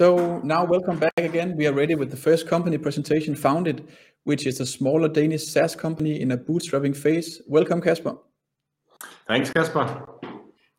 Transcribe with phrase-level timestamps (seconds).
[0.00, 1.58] So now welcome back again.
[1.58, 3.86] We are ready with the first company presentation, Faundit,
[4.24, 7.42] which is a smaller Danish SaaS company in a bootstrapping phase.
[7.46, 8.16] Welcome, Kasper.
[9.28, 10.08] Thanks, Kasper.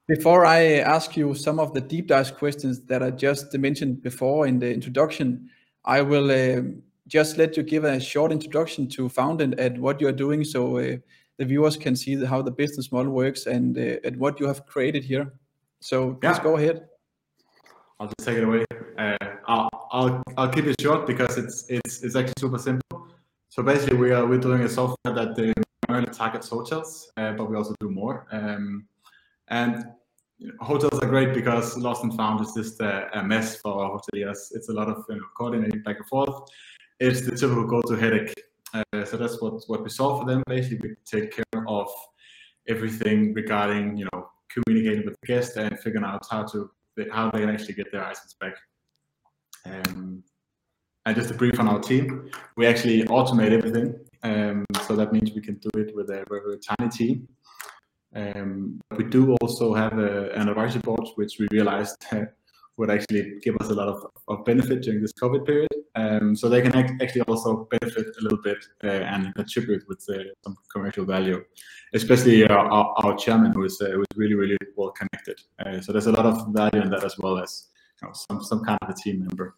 [0.07, 4.47] Before I ask you some of the deep dive questions that I just mentioned before
[4.47, 5.51] in the introduction,
[5.85, 6.63] I will uh,
[7.05, 10.97] just let you give a short introduction to Faundit and what you're doing so uh,
[11.37, 15.03] the viewers can see how the business model works and uh, what you have created
[15.03, 15.31] here.
[15.79, 16.87] So please go ahead.
[17.99, 18.65] I'll just take it away.
[18.97, 19.17] Uh,
[19.47, 23.07] I'll keep it short because it's it's, it's actually super simple.
[23.49, 25.35] So basically, we're we're doing a software that
[25.87, 28.27] primarily targets hotels, uh, but we also do more.
[28.31, 28.87] Um,
[29.49, 29.85] and
[30.59, 34.39] hotels are great because lost and found is just a mess for hoteliers.
[34.51, 36.49] It's a lot of you know, coordinating back and forth.
[36.99, 38.33] It's the typical go-to headache.
[38.73, 40.43] Uh, so that's what what we solve for them.
[40.47, 41.89] Basically, we take care of
[42.67, 46.69] everything regarding you know communicating with the guest and figuring out how to
[47.11, 48.55] how they can actually get their items back.
[49.65, 50.23] Um,
[51.05, 53.95] and just a brief on our team, we actually automate everything.
[54.23, 57.27] Um, so that means we can do it with a very tiny team.
[58.15, 61.95] Um, we do also have an advisory board, which we realized
[62.77, 66.37] would actually give us a lot of benefit during this COVID period.
[66.37, 70.55] So they can actually also benefit a little bit uh, and contribute with uh, some
[70.71, 71.43] commercial value,
[71.93, 73.81] especially our chairman, uh, who is
[74.15, 75.39] really, really well connected.
[75.83, 77.70] So there's a lot of value in that as well as
[78.13, 79.55] some some kind of a team member.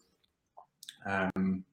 [1.06, 1.64] Um,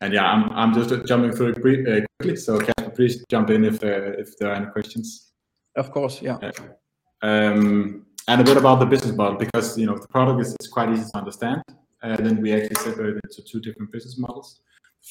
[0.00, 2.36] and yeah, I'm I'm just jumping through it uh, quickly.
[2.36, 5.32] So Kasper, please jump in if there are any questions.
[5.76, 6.38] Of course, yeah.
[7.22, 10.90] Um, and a bit about the business model because you know the product is quite
[10.90, 11.62] easy to understand.
[12.02, 14.60] And then we actually separated into two different business models.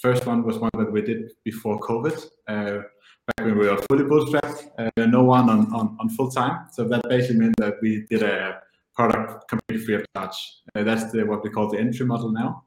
[0.01, 2.81] First one was one that we did before COVID, uh,
[3.27, 6.67] back when we were fully bootstrapped, no one on full time.
[6.71, 8.61] So that basically meant that we did a
[8.95, 10.37] product completely free of charge.
[10.75, 12.63] Uh, that's what we call the entry model now,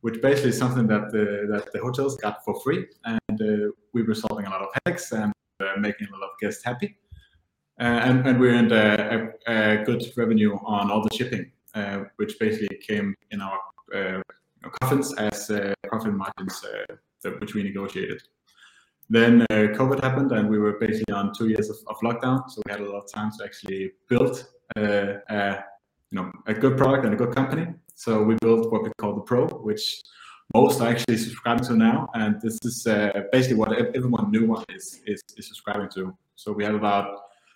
[0.00, 2.86] which basically is something that the that the hotels got for free.
[3.04, 5.32] And uh, we were solving a lot of headaches and
[5.78, 6.96] making a lot of guests happy.
[7.78, 11.50] And and we earned a good revenue on all the shipping,
[12.16, 13.58] which basically came in our
[14.80, 15.50] coffins as
[15.88, 16.64] profit margins
[17.40, 18.20] which we negotiated.
[19.10, 22.48] Then COVID happened, and we were basically on two years of lockdown.
[22.50, 24.46] So we had a lot of time to actually build
[24.76, 27.66] a good product and a good company.
[27.94, 30.02] So we built what we call the Pro, which
[30.54, 32.08] most are actually subscribing to now.
[32.14, 36.16] And this is uh, basically what everyone new one is is subscribing to.
[36.36, 37.06] So we have about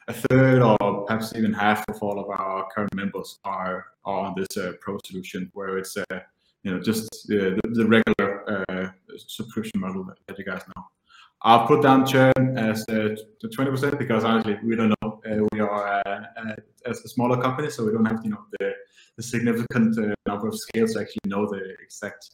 [0.08, 4.34] a third or perhaps even half of all of our current members are are on
[4.36, 6.20] this uh, Pro solution, where it's uh,
[6.62, 10.84] you know just the regular subscription model that you guys know.
[11.42, 15.20] I'll put down churn uh, as 20% because honestly, we don't know.
[15.26, 16.54] Uh, we are uh,
[16.86, 20.92] as a smaller company, so we don't have you know the significant number of scales
[20.94, 22.30] to actually know the exact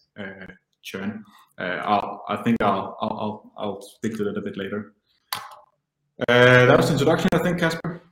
[0.82, 1.24] churn.
[1.58, 4.94] I think I'll I'll, I'll stick to that a bit later.
[6.28, 8.02] That was the introduction, I think, Casper.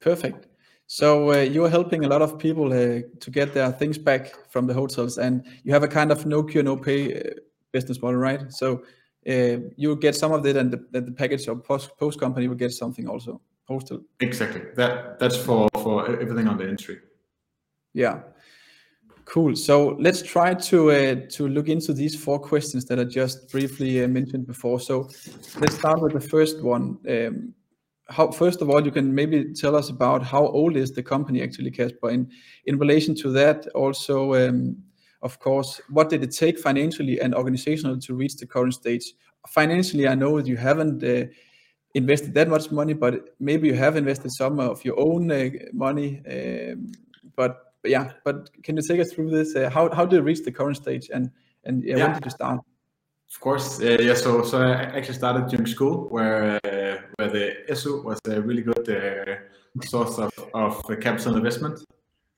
[0.00, 0.46] Perfect.
[0.86, 4.74] So you are helping a lot of people to get their things back from the
[4.74, 5.18] hotels.
[5.18, 7.22] And you have a kind of no cure, no pay
[7.72, 8.52] business model, right?
[8.52, 8.84] So
[9.28, 12.72] Uh, you get some of it, and the the package or post company will get
[12.72, 14.00] something also posted.
[14.20, 14.62] Exactly.
[14.76, 16.98] That that's for for everything on the entry.
[17.92, 18.20] Yeah.
[19.24, 19.56] Cool.
[19.56, 24.04] So let's try to uh, to look into these four questions that I just briefly
[24.04, 24.78] uh, mentioned before.
[24.78, 25.10] So
[25.58, 26.98] let's start with the first one.
[27.08, 27.54] Um,
[28.08, 31.42] how First of all, you can maybe tell us about how old is the company
[31.42, 32.10] actually, Kasper?
[32.10, 32.30] In
[32.66, 34.76] in relation to that, also, um,
[35.22, 39.14] of course, what did it take financially and organizationally to reach the current stage?
[39.48, 41.26] Financially, I know that you haven't uh,
[41.94, 46.20] invested that much money, but maybe you have invested some of your own uh, money.
[46.28, 46.92] Um,
[47.34, 49.54] but yeah, but can you take us through this?
[49.54, 51.08] Uh, how how did it reach the current stage?
[51.12, 51.30] And
[51.64, 52.60] and when did you start?
[53.32, 53.80] Of course.
[53.80, 54.14] Yeah.
[54.14, 56.60] So so I actually started during school, where
[57.16, 58.86] where the SU was a really good
[59.84, 61.84] source of, of capital investment.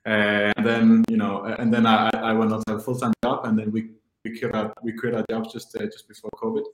[0.09, 3.13] Uh, and then you know, uh, and then I went on to have a full-time
[3.23, 3.91] job, and then we
[4.25, 6.65] we quit our jobs just uh, just before COVID.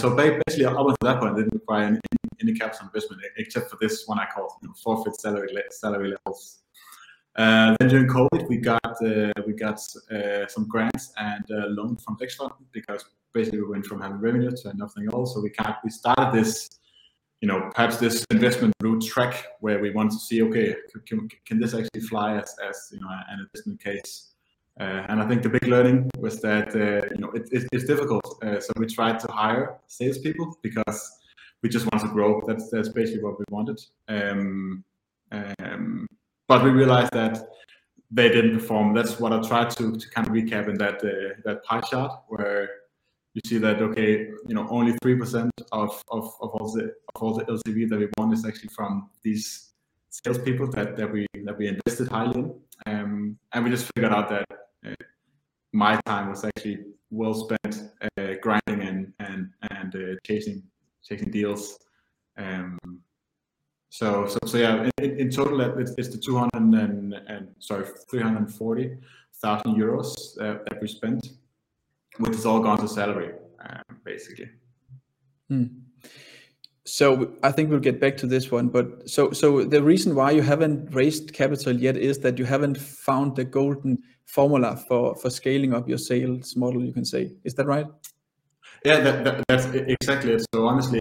[0.00, 2.00] So basically, up until that point, I didn't require any
[2.40, 4.52] any capital investment except for this one I called
[4.82, 6.60] forfeit salary salary levels.
[7.36, 8.96] Then during COVID, we got
[9.46, 9.78] we got
[10.48, 11.44] some grants and
[11.78, 15.34] loans from Vækstfonden because basically we went from having revenue to nothing else.
[15.34, 16.70] So we can't, we started this,
[17.74, 20.74] perhaps this investment route track where we want to see, okay,
[21.06, 24.30] can can this actually fly as as you know, an investment case?
[24.76, 28.26] And I think the big learning was that you know it's difficult.
[28.42, 31.00] So we tried to hire salespeople because
[31.62, 32.42] we just want to grow.
[32.46, 33.80] That's that's basically what we wanted.
[34.08, 34.84] Um,
[35.32, 36.06] um,
[36.46, 37.48] But we realized that
[38.10, 38.94] they didn't perform.
[38.94, 42.12] That's what I tried to, to kind of recap in that uh, that pie chart
[42.28, 42.68] where
[43.34, 46.84] you see that okay, you know, only three percent of, of, of all the
[47.14, 49.72] of all the LTV that we won is actually from these
[50.10, 52.54] salespeople that, that we that we invested highly in,
[52.86, 54.46] um, and we just figured out that
[54.86, 54.94] uh,
[55.72, 56.78] my time was actually
[57.10, 60.62] well spent uh, grinding and and and uh, chasing
[61.02, 61.78] chasing deals.
[62.36, 62.78] Um,
[63.90, 68.96] so so so yeah, in, in total it's, it's the 200 and, and sorry 340
[69.42, 71.30] thousand euros uh, that we spent,
[72.18, 74.50] which is all gone to salary um, basically.
[75.48, 75.66] Hmm.
[76.86, 80.32] So I think we'll get back to this one, but so so the reason why
[80.32, 85.30] you haven't raised capital yet is that you haven't found the golden formula for for
[85.30, 86.84] scaling up your sales model.
[86.84, 87.86] You can say, is that right?
[88.84, 90.44] Yeah, that, that, that's exactly it.
[90.54, 91.00] So honestly,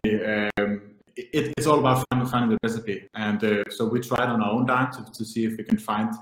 [0.58, 4.42] um, it, it's all about finding, finding the recipe, and uh, so we tried on
[4.42, 6.14] our own dime to, to see if we can find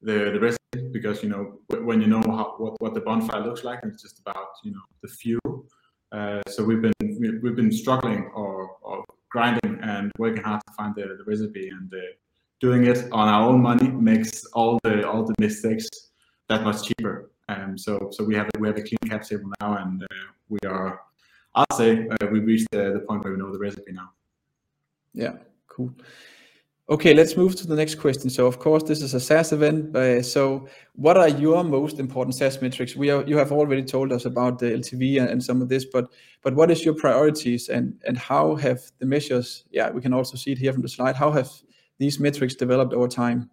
[0.00, 0.57] the, the recipe
[0.92, 4.18] because you know when you know how, what, what the bonfire looks like, it's just
[4.18, 5.66] about you know the fuel
[6.12, 6.92] uh, so we've been
[7.42, 11.92] we've been struggling or, or grinding and working hard to find the, the recipe and
[11.92, 11.98] uh,
[12.60, 15.86] doing it on our own money makes all the all the mistakes
[16.48, 17.30] that much cheaper.
[17.50, 20.06] Um, so so we have we have a clean cap table now and uh,
[20.48, 21.00] we are
[21.54, 24.10] I'll say uh, we reached the, the point where we know the recipe now.
[25.12, 25.34] Yeah,
[25.66, 25.92] cool.
[26.90, 28.30] Okay, let's move to the next question.
[28.30, 29.94] So of course, this is a SaaS event.
[29.94, 32.96] Uh, so what are your most important SaaS metrics?
[32.96, 35.84] We are, you have already told us about the LTV and, and, some of this,
[35.84, 39.64] but but what is your priorities and and how have the measures?
[39.70, 41.14] Yeah, we can also see it here from the slide.
[41.14, 41.50] How have
[41.98, 43.50] these metrics developed over time?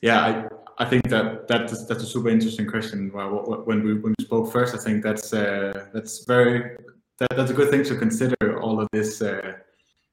[0.00, 3.10] Yeah, I, I think that that's that's a super interesting question.
[3.12, 6.76] When we when we spoke first, I think that's uh, that's very
[7.18, 8.60] that, that's a good thing to consider.
[8.60, 9.20] All of this.
[9.20, 9.54] Uh,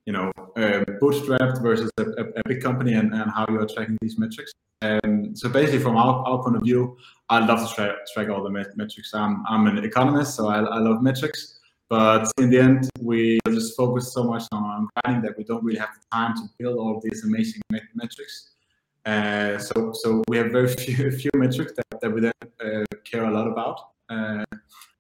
[0.06, 3.98] you know, uh, bootstrapped versus a, a, a, big company and, and how you're tracking
[4.01, 4.51] these metrics.
[4.81, 6.98] Um, so basically, from our, our point of view,
[7.30, 9.13] I love to track, track all the met metrics.
[9.13, 11.59] I'm, I'm an economist, so I, I love metrics.
[11.89, 15.80] But in the end, we just focus so much on grinding that we don't really
[15.80, 18.51] have the time to build all these amazing met metrics.
[19.06, 22.31] Uh, so, so we have very few, few metrics that, that we then
[22.63, 23.92] uh, care a lot about.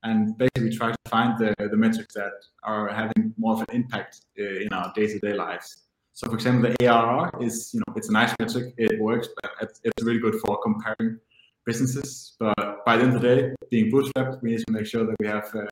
[0.03, 2.31] And basically try to find the, the metrics that
[2.63, 5.83] are having more of an impact uh, in our day-to-day lives.
[6.13, 9.51] So for example, the ARR is, you know, it's a nice metric, it works, but
[9.83, 11.19] it's really good for comparing
[11.65, 12.35] businesses.
[12.39, 15.15] But by the end of the day, being bootstrapped, we need to make sure that
[15.19, 15.65] we have uh,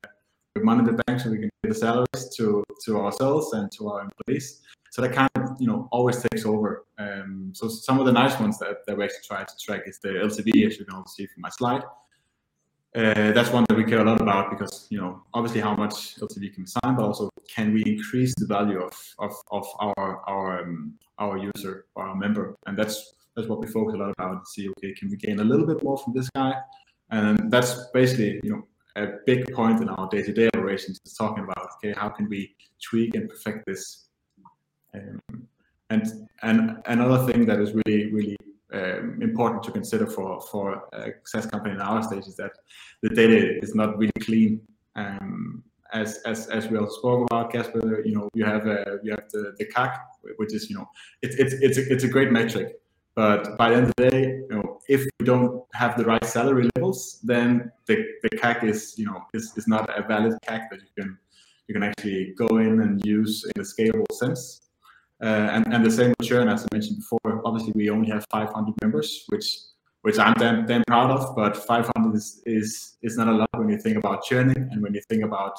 [0.57, 3.89] money in the bank so we can pay the salaries to, to ourselves and to
[3.89, 4.61] our employees.
[4.91, 6.85] So that kind of, you know, always takes over.
[6.97, 9.99] Um, so some of the nice ones that, that we actually try to track is
[9.99, 11.83] the LTV, as you can also see from my slide.
[12.95, 16.15] Uh, that's one that we care a lot about because you know obviously how much
[16.15, 20.21] LTV can be signed, but also can we increase the value of of, of our
[20.27, 24.13] our um, our user or our member, and that's that's what we focus a lot
[24.17, 24.47] about.
[24.47, 26.55] See, okay, can we gain a little bit more from this guy,
[27.11, 31.69] and that's basically you know a big point in our day-to-day operations is talking about
[31.75, 34.07] okay, how can we tweak and perfect this,
[34.95, 35.21] um,
[35.91, 38.35] and and another thing that is really really
[38.73, 42.51] um, important to consider for for a SaaS company in our stage is that
[43.01, 44.61] the data is not really clean.
[44.95, 49.11] Um, as as as we also spoke about, Casper, you know, you have a you
[49.11, 49.97] have the, the CAC,
[50.37, 50.87] which is you know,
[51.21, 52.79] it's it's it's a, it's a great metric.
[53.15, 56.23] But by the end of the day, you know, if we don't have the right
[56.23, 60.69] salary levels, then the, the CAC is you know is, is not a valid CAC
[60.69, 61.17] that you can
[61.67, 64.68] you can actually go in and use in a scalable sense.
[65.21, 67.41] Uh, and, and the same with churn, as I mentioned before.
[67.43, 69.59] Obviously, we only have 500 members, which
[70.01, 71.35] which I'm damn, damn proud of.
[71.35, 74.93] But 500 is, is is not a lot when you think about churning and when
[74.93, 75.57] you think about,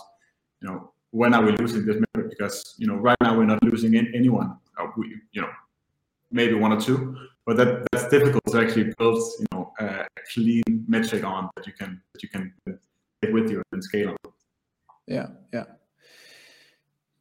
[0.62, 2.28] you know, when are we losing this member?
[2.28, 4.56] Because you know, right now we're not losing anyone.
[4.78, 5.50] Uh, we, you know,
[6.30, 10.62] maybe one or two, but that that's difficult to actually build, you know, a clean
[10.88, 12.52] metric on that you can that you can
[13.22, 14.32] take with you and scale on.
[15.06, 15.64] Yeah, yeah.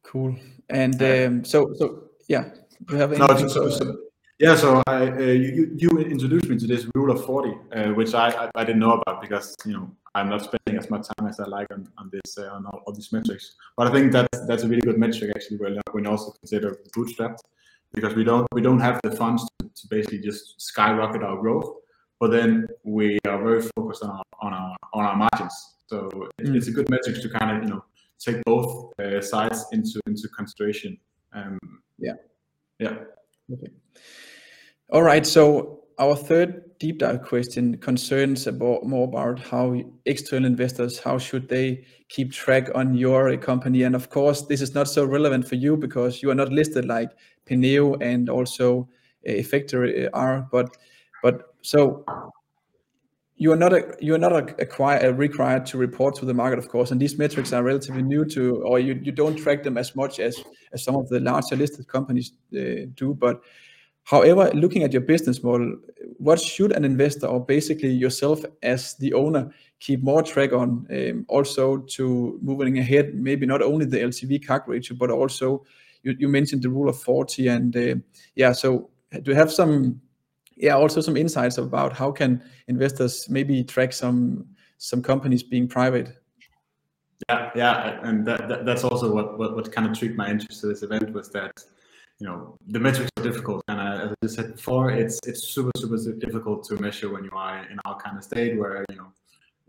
[0.02, 0.36] Cool.
[0.68, 2.44] And um, so so yeah,
[2.88, 3.96] you have no, so, so,
[4.38, 8.14] yeah, so I, uh, you, you introduced me to this rule of 40, uh, which
[8.14, 11.26] I, I, I, didn't know about because, you know, I'm not spending as much time
[11.26, 13.56] as I like on, on this, uh, on all, all, these metrics.
[13.76, 17.40] But I think that's, that's a really good metric actually when, when also consider bootstrapped
[17.92, 21.68] because we don't, we don't have the funds to, to basically just skyrocket our growth,
[22.20, 25.74] but then we are very focused on our, on our, on our margins.
[25.88, 26.08] So
[26.40, 26.54] mm.
[26.54, 27.84] it's a good metric to kind of, you know,
[28.20, 30.96] take both uh, sides into, into consideration.
[31.32, 31.58] Um,
[31.98, 32.14] yeah.
[32.78, 32.96] Yeah.
[33.52, 33.68] Okay.
[34.90, 35.26] All right.
[35.26, 41.46] So our third deep dive question concerns about more about how external investors how should
[41.46, 45.56] they keep track on your company and of course this is not so relevant for
[45.56, 47.10] you because you are not listed like
[47.44, 48.88] Penneo and also
[49.28, 50.74] uh, Efecte are but
[51.22, 52.04] but So
[53.36, 56.58] you are not a, you are not a, acquire, required to report to the market,
[56.58, 59.78] of course, and these metrics are relatively new to, or you, you don't track them
[59.78, 63.14] as much as, as some of the larger listed companies uh, do.
[63.18, 63.42] But
[64.04, 65.76] however, looking at your business model,
[66.18, 71.24] what should an investor or basically yourself as the owner keep more track on, um,
[71.28, 75.64] also to moving ahead, maybe not only the LTV CAC ratio, but also
[76.02, 77.94] you, you mentioned the rule of 40 and uh,
[78.34, 78.90] yeah, so
[79.22, 80.00] do you have some
[80.60, 84.46] yeah, also some insights about how can investors maybe track some
[84.76, 86.19] some companies being private.
[87.28, 90.60] Yeah, yeah, and that, that, that's also what, what what kind of tricked my interest
[90.62, 91.52] to this event was that
[92.18, 95.70] you know the metrics are difficult, and I, as I said before, it's it's super
[95.76, 99.08] super difficult to measure when you are in our kind of state where you know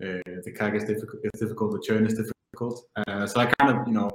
[0.01, 2.85] uh, the CAC is difficult, it's difficult, the churn is difficult.
[2.95, 4.09] Uh, so I kind of you know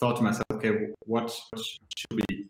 [0.00, 2.48] thought to myself, okay, what should we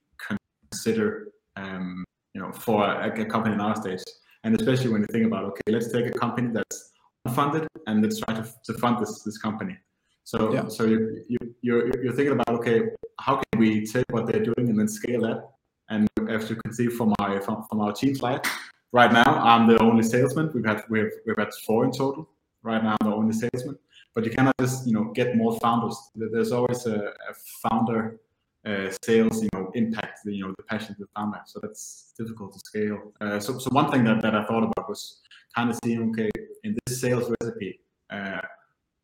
[0.70, 4.00] consider um, you know, for a, a company in our stage.
[4.44, 6.92] And especially when you think about, okay, let's take a company that's
[7.26, 9.76] unfunded and let's try to, to fund this this company.
[10.24, 10.68] So yeah.
[10.68, 12.82] so you, you you're you're thinking about okay,
[13.20, 15.48] how can we take what they're doing and then scale that?
[15.88, 18.46] And as you can see from my from, from our team slide,
[18.92, 20.50] right now I'm the only salesman.
[20.54, 22.28] We've had we've we've had four in total.
[22.62, 23.78] Right now I'm the only salesman.
[24.14, 25.96] But you cannot just you know get more founders.
[26.14, 26.96] There's always a,
[27.30, 28.20] a founder
[28.64, 31.40] uh, sales, you know, impact the, you know, the passion of the founder.
[31.46, 33.12] So that's difficult to scale.
[33.20, 35.20] Uh, so, so one thing that, that I thought about was
[35.54, 36.30] kind of seeing, okay,
[36.64, 38.40] in this sales recipe, uh,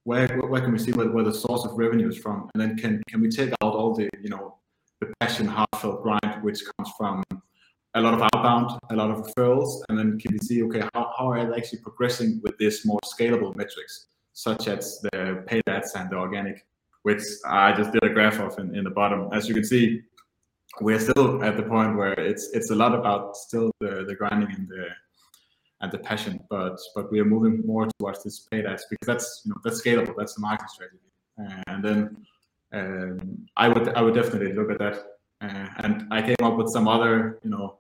[0.09, 2.49] where, where can we see where, where the source of revenue is from?
[2.55, 4.57] And then can, can we take out all the, you know,
[5.00, 7.23] the passion, heartfelt grind, which comes from
[7.95, 11.12] a lot of outbound, a lot of referrals, and then can we see, okay, how,
[11.19, 15.95] how are they actually progressing with this more scalable metrics, such as the paid ads
[15.95, 16.65] and the organic
[17.03, 19.29] which I just did a graph of in, in the bottom.
[19.33, 20.03] As you can see,
[20.81, 24.50] we're still at the point where it's it's a lot about still the, the grinding
[24.55, 24.88] and the
[25.80, 29.42] and the passion, but but we are moving more towards this paid ads because that's
[29.44, 30.99] you know that's scalable, that's the market strategy,
[31.66, 32.26] and then
[32.73, 34.97] um, I would I would definitely look at that,
[35.40, 37.78] uh, and I came up with some other you know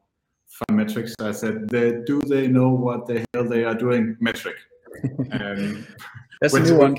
[0.48, 1.14] fun metrics.
[1.20, 4.16] I said, they, do they know what the hell they are doing?
[4.20, 4.56] Metric.
[5.32, 5.86] Um,
[6.40, 6.96] that's a new one.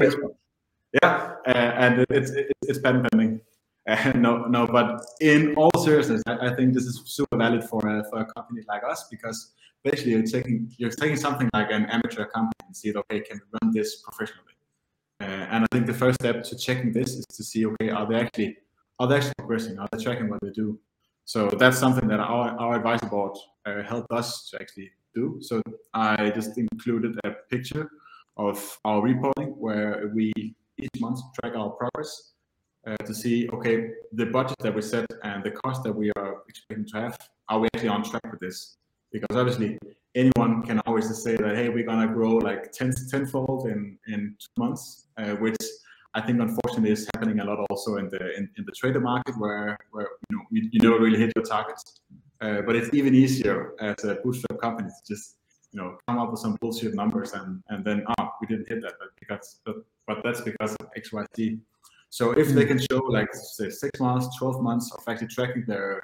[1.01, 3.41] Yeah, uh, and it's it's, it's patent pending.
[4.15, 8.03] No, no, but in all seriousness, I, I, think this is super valid for a,
[8.10, 9.53] for a company like us because
[9.84, 13.58] basically you're taking you're taking something like an amateur company and see, okay, can we
[13.62, 14.55] run this professionally?
[15.22, 18.08] Uh, and I think the first step to checking this is to see, okay, are
[18.08, 18.58] they actually
[19.00, 19.79] are they actually progressing?
[19.79, 20.79] Are they tracking what they do?
[21.25, 25.38] So that's something that our, our advisory board uh, helped us to actually do.
[25.41, 25.62] So
[25.93, 27.89] I just included a picture
[28.38, 30.31] of our reporting where we
[30.77, 32.34] each month track our progress
[32.88, 36.38] uh, to see, okay, the budget that we set and the cost that we are
[36.48, 37.18] expecting to have,
[37.50, 38.78] are we actually on track with this?
[39.12, 39.78] Because obviously,
[40.16, 44.36] anyone can always just say that, hey, we're gonna grow like 10 tenfold in in
[44.40, 45.58] two months, uh, which
[46.14, 49.38] I think unfortunately is happening a lot also in the in, in the trader market
[49.38, 52.02] where where you know you, you don't really hit your targets.
[52.42, 55.36] Uh, but it's even easier as a bootstrap company to just
[55.72, 58.82] you know come up with some bullshit numbers and and then oh we didn't hit
[58.82, 59.76] that but because but,
[60.08, 61.60] but that's because of xyz
[62.10, 62.70] so if they hmm.
[62.70, 66.01] can show like say six months 12 months of actually tracking their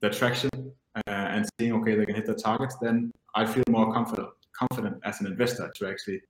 [0.00, 0.50] their traction
[0.96, 4.28] uh, and seeing okay they can hit their targets then i feel more confident
[4.58, 6.20] confident as an investor to actually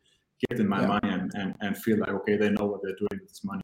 [0.49, 0.87] give them my yeah.
[0.87, 3.63] money and, and and feel like okay they know what they're doing with this money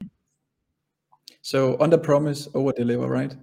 [1.43, 3.37] so under promise over deliver right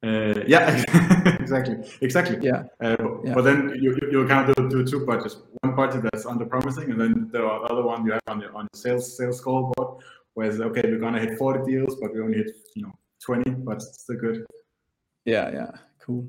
[0.00, 0.84] uh, yeah,
[1.40, 2.38] exactly, exactly.
[2.40, 2.62] Yeah.
[2.80, 3.34] Uh, yeah.
[3.34, 5.38] But then you you kind of do, do two budgets.
[5.62, 8.68] One budget that's under promising, and then the other one you have on your on
[8.72, 10.00] your sales sales scoreboard,
[10.38, 12.92] where it's okay, we're gonna hit 40 deals, but we only hit you know
[13.24, 14.46] 20, but it's still good.
[15.24, 16.28] Yeah, yeah, cool.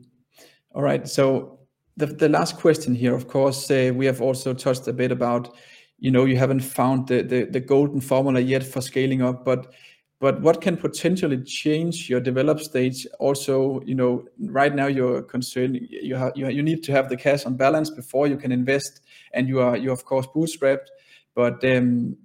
[0.73, 1.59] All right, so
[1.95, 5.55] the the last question here, of course, uh, we have also touched a bit about,
[5.99, 9.73] you know, you haven't found the the, the golden formula yet for scaling up, but
[10.19, 15.79] but what can potentially change your develop stage also you know right now you're concerned
[15.89, 18.99] you have you, you need to have the cash on balance before you can invest
[19.33, 20.87] and you are you of course bootstrapped
[21.35, 22.17] but um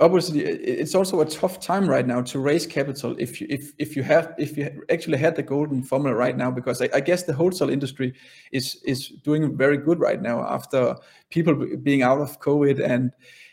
[0.00, 3.96] obviously it's also a tough time right now to raise capital if you if if
[3.96, 7.22] you have if you actually had the golden formula right now because I, I, guess
[7.22, 8.12] the wholesale industry
[8.52, 10.96] is is doing very good right now after
[11.30, 13.12] people being out of covid and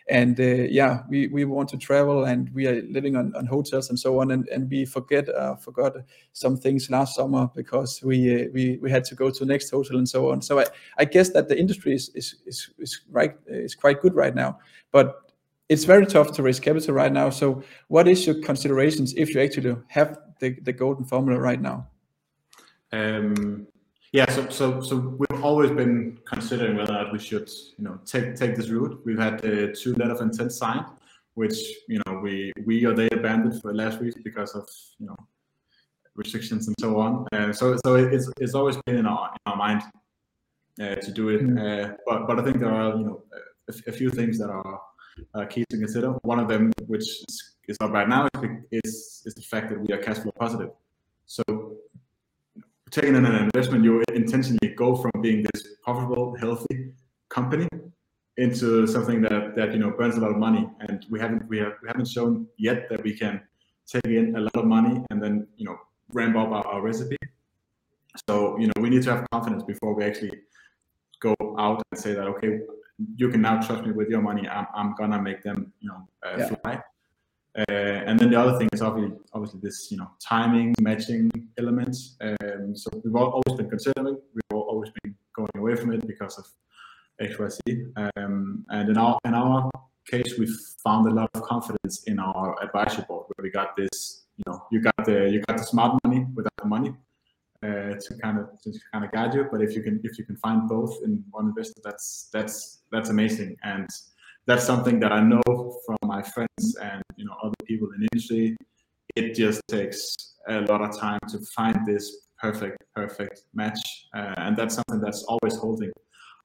[0.10, 3.90] and uh, yeah we, we want to travel and we are living on, on hotels
[3.90, 4.32] and so on.
[4.32, 5.94] And, and we forget uh, forgot
[6.34, 9.70] some things last summer because we uh, we, we had to go to the next
[9.70, 10.42] hotel and so on.
[10.42, 10.66] So I,
[10.98, 14.60] I guess that the industry is is, is, is right is quite good right now.
[14.92, 15.33] But
[15.70, 19.42] it's very tough to raise capital right now so what is your considerations if you
[19.42, 21.88] actually have the, the golden formula right now
[22.92, 23.68] um
[24.14, 27.98] Yeah, so so so we've always been considering whether or not we should, you know,
[28.06, 29.02] take take this route.
[29.06, 30.86] We've had uh, two letter of intent signed,
[31.34, 31.58] which
[31.90, 34.66] you know we we or they abandoned for last week because of
[35.00, 35.18] you know
[36.16, 37.26] restrictions and so on.
[37.34, 39.82] Uh, so so it's it's always been in our in our mind
[40.84, 41.42] uh, to do it.
[41.42, 41.98] Mm.
[42.06, 43.18] but but I think there are you know
[43.70, 44.80] a, a few things that are
[45.34, 46.12] uh, key to consider.
[46.24, 48.28] One of them, which is, is not right now,
[48.72, 50.72] is is the fact that we are cash flow positive.
[51.26, 51.44] So
[52.92, 56.94] taking in an investment, you intentionally go from being this profitable, healthy
[57.30, 57.68] company
[58.38, 60.68] into something that that you know burns a lot of money.
[60.82, 63.42] And we haven't we have we haven't shown yet that we can
[63.88, 65.78] take in a lot of money and then you know
[66.10, 67.18] ramp up our, our recipe.
[68.28, 70.40] So you know we need to have confidence before we actually
[71.20, 72.60] go out and say that okay
[73.16, 76.08] you can now trust me with your money i'm, I'm gonna make them you know
[76.26, 76.56] uh, yeah.
[76.62, 76.82] fly
[77.56, 77.72] uh,
[78.08, 81.30] and then the other thing is obviously, obviously this, you know, timing, matching
[81.60, 82.16] elements.
[82.20, 86.46] Um, so we've always been considering, we've always been going away from it because of
[87.22, 87.92] XYZ.
[88.18, 89.70] Um, and in our in our
[90.10, 90.48] case, we
[90.84, 94.66] found a lot of confidence in our advisory board where we got this, you know,
[94.72, 96.94] you got the you got the smart money without the money
[97.64, 99.48] uh, to kind of to kind of guide you.
[99.52, 103.10] But if you can if you can find both in one investor, that's that's that's
[103.10, 103.88] amazing and
[104.46, 108.58] that's something that I know from my friends and you know other people in industry.
[109.16, 110.16] It just takes
[110.48, 113.80] a lot of time to find this perfect perfect match,
[114.16, 115.92] uh, and that's something that's always holding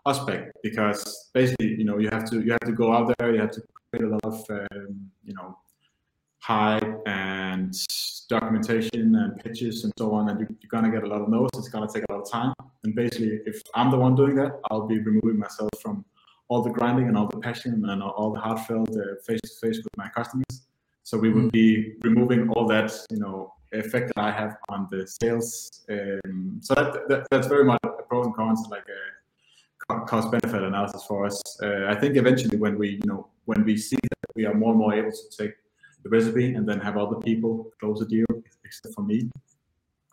[0.06, 3.34] us back because basically you know you have to you have to go out there,
[3.34, 5.56] you have to create a lot of um, you know
[6.40, 7.75] hype and
[8.28, 11.58] documentation and pitches and so on, and you, are gonna get a lot of notes.
[11.58, 12.54] It's gonna take a lot of time,
[12.85, 16.04] and basically, if I'm the one doing that, I'll be removing myself from
[16.49, 18.88] all the grinding and all the passion and all the heartfelt
[19.26, 20.66] face to face with my customers.
[21.04, 21.52] So we would mm.
[21.52, 25.85] be removing all that, you know, effect that I have on the sales.
[25.90, 30.62] Um, so that, that, that's very much a pros and cons, like a cost benefit
[30.62, 31.40] analysis for us.
[31.62, 34.70] Uh, I think eventually when we, you know, when we see that we are more
[34.70, 35.55] and more able to take
[36.02, 38.26] the recipe and then have other people close the deal,
[38.64, 39.30] except for me,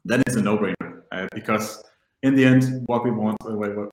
[0.04, 1.84] then it's a no-brainer uh, because
[2.24, 3.52] in the end, what we want, uh,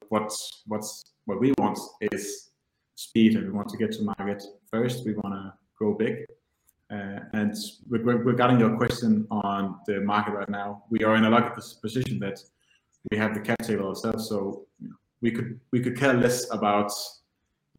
[0.09, 0.33] what,
[0.66, 2.50] what's what we want is
[2.94, 5.05] speed, and we want to get to market first.
[5.05, 6.24] We want to grow big.
[6.90, 7.55] Uh, and
[7.88, 12.38] regarding your question on the market right now, we are in a lucky position that
[13.11, 14.66] we have the cap table ourselves, so
[15.20, 16.92] we could we could care less about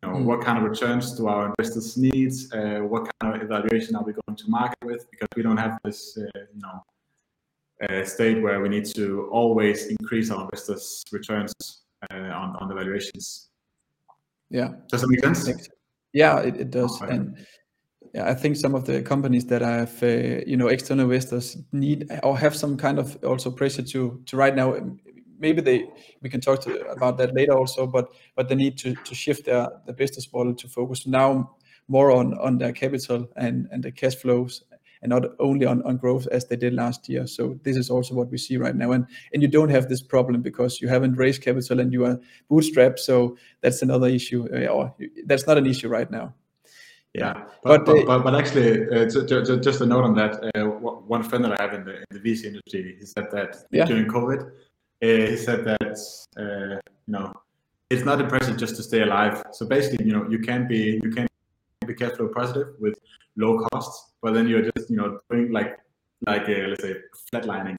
[0.04, 0.24] you know, mm.
[0.26, 4.14] what kind of returns do our investors need, uh, what kind of evaluation are we
[4.14, 6.84] going to market with, because we don't have this uh, you know
[7.90, 11.54] uh, state where we need to always increase our investors' returns
[12.12, 13.50] uh, on, on the valuations.
[14.50, 14.70] Yeah.
[14.90, 15.68] Does that make sense?
[16.12, 17.02] Yeah, it, it does.
[17.02, 17.38] Oh, and
[18.14, 22.12] yeah, I think some of the companies that have, uh, you know, external investors need
[22.22, 24.76] or have some kind of also pressure to to right now.
[25.40, 25.90] Maybe they
[26.22, 29.46] we can talk to, about that later also, but but they need to to shift
[29.46, 31.56] their the business model to focus now
[31.88, 34.64] more on on their capital and and the cash flows
[35.04, 37.28] and not only on, on growth as they did last year.
[37.28, 38.94] So this is also what we see right now.
[38.94, 42.20] And and you don't have this problem because you haven't raised capital and you are
[42.50, 43.00] bootstrapped.
[43.00, 46.34] So that's another issue, uh, or that's not an issue right now.
[47.14, 50.44] Yeah, but but, but, but actually, uh, just a note on that.
[50.56, 53.58] Uh, one friend that I have in the, in the VC industry, he said that
[53.70, 53.86] yeah.
[53.86, 54.50] during COVID,
[55.04, 55.98] Eh, he said that
[56.38, 57.34] uh, you know
[57.90, 59.44] it's not impressive just to stay alive.
[59.52, 61.28] So basically, you know, you can be you can
[61.86, 62.96] be cash flow positive with
[63.36, 65.78] low costs, but then you're just you know doing like
[66.26, 66.96] like a, let's say
[67.30, 67.76] flatlining.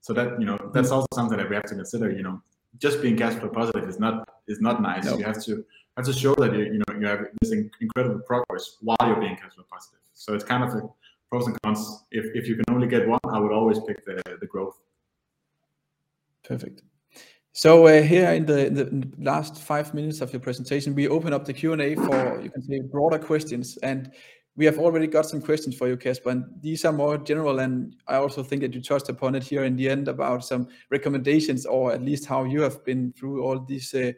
[0.00, 0.96] So that you know that's mm.
[0.96, 2.10] also something that we have to consider.
[2.10, 2.42] You know,
[2.78, 5.04] just being cash flow positive is not is not nice.
[5.04, 5.64] You have to
[5.96, 9.36] have to show that you you know you have this incredible progress while you're being
[9.36, 10.00] cash flow positive.
[10.14, 10.82] So it's kind of a
[11.30, 12.04] pros and cons.
[12.10, 14.76] If if you can only get one, I would always pick the the growth.
[16.44, 16.82] Perfect.
[17.52, 21.44] So uh, here in the, the, last five minutes of your presentation, we open up
[21.44, 23.76] the Q&A for, you can say, broader questions.
[23.76, 24.10] And
[24.56, 27.60] we have already got some questions for you, Casper, and these are more general.
[27.60, 30.68] And I also think that you touched upon it here in the end about some
[30.90, 34.12] recommendations, or at least how you have been through all these uh,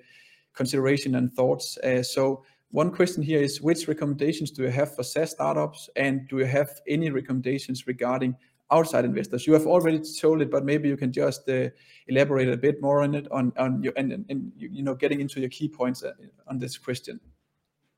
[0.54, 1.76] consideration and thoughts.
[1.78, 6.26] Uh, so one question here is, which recommendations do you have for SaaS startups, and
[6.28, 8.34] do you have any recommendations regarding
[8.70, 9.46] outside investors?
[9.46, 11.68] You have already told it, but maybe you can just uh,
[12.08, 15.40] elaborate a bit more on it, on on your and, and, you know getting into
[15.40, 16.12] your key points uh,
[16.46, 17.20] on this question.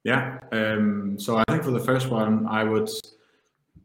[0.05, 0.39] Yeah.
[0.53, 2.89] Um, so I think for the first one, I would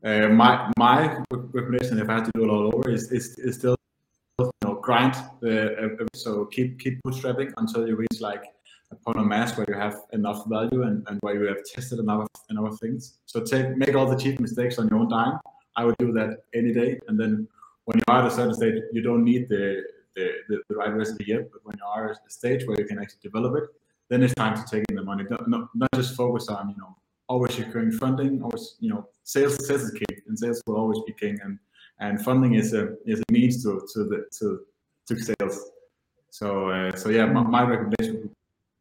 [0.03, 3.55] uh, my my recommendation if I had to do it all over is is, is
[3.55, 3.75] still
[4.39, 5.15] you know grind.
[5.45, 8.43] Uh, so keep keep bootstrapping until you reach like
[8.91, 11.99] a point of mass where you have enough value and, and where you have tested
[11.99, 13.19] enough enough things.
[13.25, 15.39] So take make all the cheap mistakes on your own time.
[15.75, 17.47] I would do that any day, and then
[17.85, 19.83] when you are at a certain stage, you don't need the
[20.15, 22.85] the, the, the right recipe yet, but when you are at a stage where you
[22.85, 23.63] can actually develop it,
[24.09, 25.23] then it's time to take in the money.
[25.29, 26.95] Not, not, not just focus on you know
[27.27, 28.41] always recurring funding.
[28.43, 31.57] Always you know sales sales is king, and sales will always be king, and
[31.99, 34.65] and funding is a is a means to to the to
[35.07, 35.71] to sales.
[36.29, 38.29] So uh, so yeah, my, my recommendation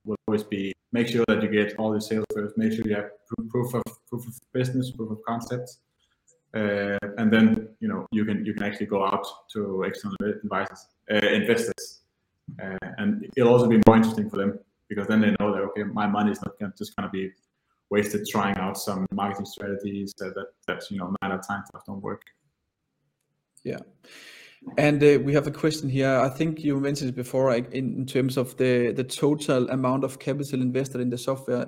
[0.04, 2.56] will always be make sure that you get all your sales first.
[2.58, 3.10] Make sure you have
[3.50, 5.78] proof of proof of business, proof of concept,
[6.54, 10.86] uh, and then you know you can you can actually go out to external advisors,
[11.10, 12.02] uh, investors,
[12.62, 15.84] uh, and it'll also be more interesting for them because then they know that okay,
[15.84, 17.30] my money is not gonna, just going to be
[17.90, 21.62] wasted trying out some marketing strategies that that, that you know nine out of time
[21.86, 22.22] don't work.
[23.64, 23.78] Yeah.
[24.78, 26.20] And uh, we have a question here.
[26.20, 30.20] I think you mentioned it before in, in terms of the, the total amount of
[30.20, 31.66] capital invested in the software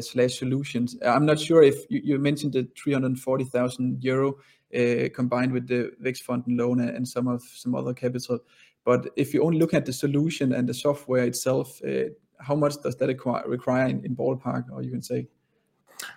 [0.00, 0.96] slash solutions.
[1.04, 4.36] I'm not sure if you, you mentioned the 340,000 euro
[4.74, 8.38] uh, combined with the Vækstfonden loan and some of some other capital.
[8.84, 12.74] But if you only look at the solution and the software itself, uh, how much
[12.82, 15.28] does that require, require in, in ballpark, or you can say?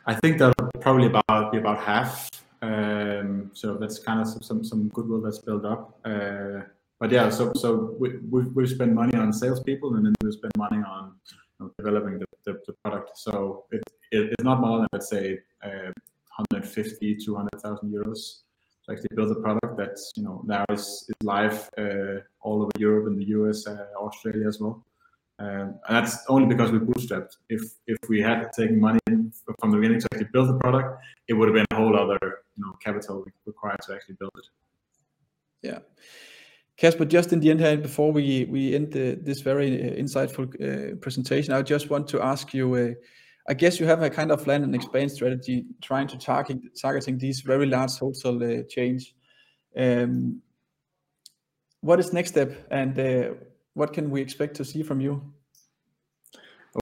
[0.08, 2.30] I think that'll probably about be about half.
[2.62, 6.00] Um, so that's kind of some, some, some goodwill that's built up.
[6.04, 6.62] Uh,
[7.00, 10.54] but yeah, so so we we we spend money on salespeople and then we spend
[10.58, 11.14] money on
[11.60, 13.18] know, developing the, the, the, product.
[13.18, 15.92] So it, it, it's not more than let's say uh,
[16.38, 18.42] 150 200,000 euros
[18.86, 22.72] to actually build a product that's you know now is, is live uh, all over
[22.78, 24.86] Europe and the US, uh, Australia as well.
[25.38, 27.36] Um, and that's only because we bootstrapped.
[27.50, 29.00] If if we had taken money
[29.60, 32.20] from the beginning to actually build the product, it would have been a whole other
[32.56, 34.48] you know capital required to actually build it.
[35.62, 35.80] Yeah.
[36.78, 40.96] Kasper, just in the end before we, we end the, this very uh, insightful uh,
[40.98, 42.90] presentation, I just want to ask you, uh,
[43.48, 47.18] I guess you have a kind of land and expand strategy trying to target targeting
[47.18, 49.14] these very large hotel uh, chains.
[49.78, 50.42] Um,
[51.82, 53.36] what is next step and uh,
[53.74, 55.22] what can we expect to see from you?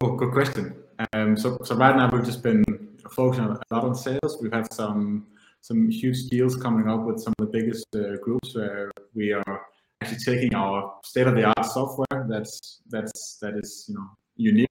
[0.02, 0.76] Oh, good question.
[1.12, 2.64] Um, so, so right now we've just been
[3.12, 4.38] focusing a lot on sales.
[4.42, 5.28] We've had some
[5.62, 9.62] some huge deals coming up with some of the biggest uh, groups where we are
[10.04, 14.68] actually taking our state-of-the-art software that's that's that is you know unique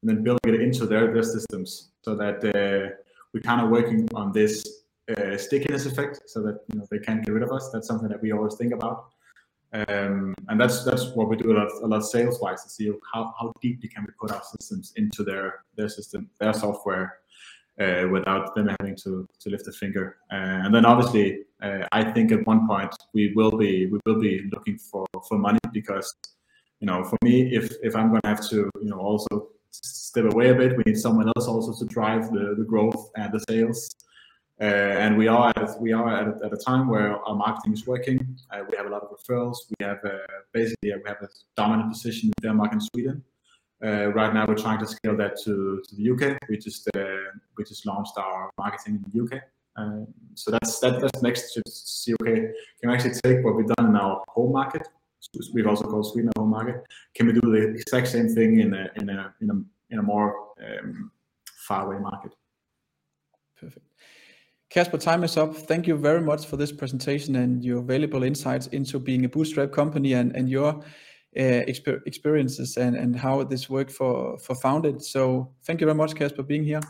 [0.00, 2.94] and then building it into their their systems so that uh,
[3.32, 4.64] we're kind of working on this
[5.16, 7.70] uh, stickiness effect so that you know they can't get rid of us.
[7.72, 9.12] That's something that we always think about.
[9.74, 12.90] Um, and that's that's what we do a lot, a lot sales wise to see
[13.12, 17.18] how, how deeply can we put our systems into their their system their software
[17.80, 22.04] uh, without them having to to lift a finger uh, and then obviously uh, I
[22.04, 26.14] think at one point we will be we will be looking for for money because
[26.80, 30.24] you know for me if if I'm going to have to you know also step
[30.32, 33.40] away a bit we need someone else also to drive the the growth and the
[33.48, 33.88] sales
[34.62, 37.84] uh, and we are at, we are at, at a time where our marketing is
[37.84, 38.38] working.
[38.52, 39.56] Uh, we have a lot of referrals.
[39.70, 40.18] We have uh,
[40.52, 43.24] basically we have a dominant position in Denmark and Sweden.
[43.82, 46.38] Right now, we're trying to scale that to, to the UK.
[46.48, 49.42] We just we just launched our marketing in the UK.
[49.76, 53.66] Um, so that's that, that's next to see okay can we actually take what we've
[53.66, 54.86] done in our home market
[55.54, 58.74] we've also called Sweden our home market can we do the exact same thing in
[58.74, 59.54] a in a in a,
[59.90, 61.10] in a more um,
[61.66, 62.32] far away market
[63.58, 63.86] perfect
[64.68, 65.54] Casper, time is up.
[65.54, 69.70] Thank you very much for this presentation and your valuable insights into being a bootstrap
[69.70, 70.82] company and, and your
[71.36, 75.02] uh, exper experiences and, and how this worked for, for Faundit.
[75.02, 76.80] So thank you very much, Kasper, being here.